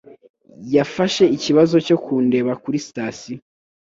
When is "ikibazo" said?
1.35-1.75